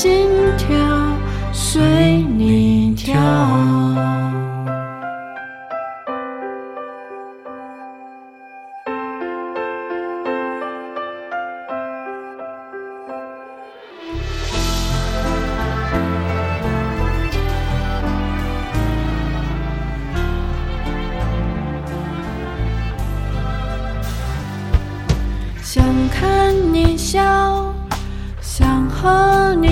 [0.00, 0.76] 心跳
[1.52, 1.82] 随
[2.22, 3.16] 你跳？
[25.60, 27.74] 想看你笑，
[28.40, 29.67] 想和你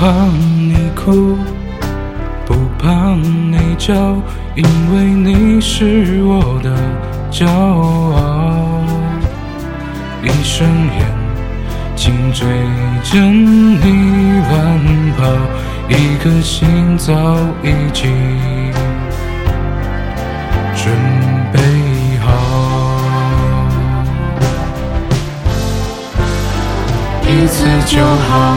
[0.00, 1.36] 怕你哭，
[2.46, 3.92] 不怕你叫，
[4.54, 6.74] 因为你是我的
[7.30, 8.80] 骄傲。
[10.22, 10.66] 一双
[10.96, 11.04] 眼
[11.94, 12.48] 睛追
[13.02, 14.80] 着你乱
[15.18, 15.22] 跑，
[15.90, 17.12] 一颗心早
[17.62, 18.10] 已经
[20.74, 20.90] 准
[21.52, 21.60] 备
[22.24, 22.26] 好。
[27.28, 28.56] 一次就好，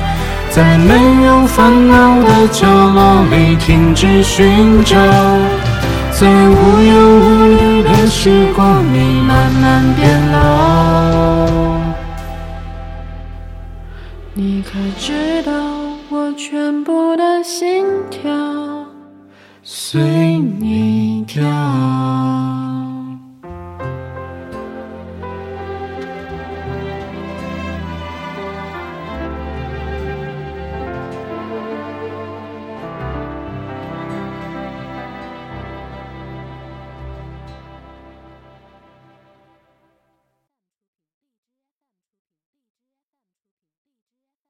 [0.53, 4.97] 在没有烦恼的角落里停止寻找，
[6.11, 11.47] 在无忧无虑的时光里慢慢变老。
[14.33, 15.53] 你可知道
[16.09, 18.29] 我全部的心跳
[19.63, 20.90] 随你